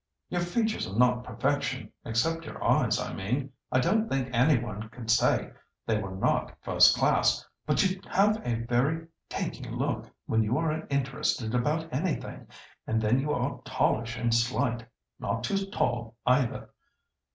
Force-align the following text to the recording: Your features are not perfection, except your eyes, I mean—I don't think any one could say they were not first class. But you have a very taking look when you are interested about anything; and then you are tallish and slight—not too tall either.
Your 0.29 0.41
features 0.41 0.87
are 0.87 0.97
not 0.97 1.23
perfection, 1.23 1.91
except 2.05 2.43
your 2.45 2.63
eyes, 2.63 2.99
I 2.99 3.13
mean—I 3.13 3.79
don't 3.79 4.09
think 4.09 4.31
any 4.33 4.57
one 4.57 4.89
could 4.89 5.11
say 5.11 5.51
they 5.85 5.99
were 6.01 6.15
not 6.15 6.57
first 6.61 6.97
class. 6.97 7.47
But 7.67 7.83
you 7.87 8.01
have 8.09 8.41
a 8.43 8.65
very 8.67 9.05
taking 9.29 9.75
look 9.75 10.09
when 10.25 10.41
you 10.41 10.57
are 10.57 10.87
interested 10.89 11.53
about 11.53 11.87
anything; 11.93 12.47
and 12.87 12.99
then 12.99 13.19
you 13.19 13.31
are 13.31 13.61
tallish 13.63 14.17
and 14.17 14.33
slight—not 14.33 15.43
too 15.43 15.67
tall 15.69 16.15
either. 16.25 16.71